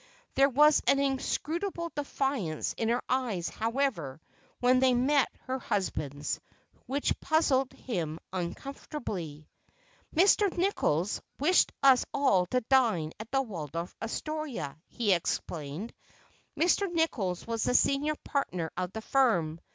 There 0.33 0.49
was 0.49 0.81
an 0.87 0.97
inscrutable 0.97 1.91
defiance 1.95 2.73
in 2.75 2.89
her 2.89 3.03
eyes, 3.07 3.49
however, 3.49 4.19
when 4.59 4.79
they 4.79 4.95
met 4.95 5.29
her 5.41 5.59
husband's, 5.59 6.39
which 6.87 7.19
puzzled 7.19 7.71
him 7.73 8.19
uncomfortably. 8.33 9.47
"Mr. 10.15 10.51
Nichols 10.57 11.21
wished 11.39 11.71
us 11.83 12.03
all 12.15 12.47
to 12.47 12.61
dine 12.61 13.11
at 13.19 13.29
the 13.29 13.43
Waldorf 13.43 13.95
Astoria," 14.01 14.75
he 14.87 15.13
explained—Mr. 15.13 16.91
Nichols 16.91 17.45
was 17.45 17.65
the 17.65 17.75
senior 17.75 18.15
partner 18.23 18.71
of 18.75 18.91
the 18.93 19.01
firm. 19.03 19.59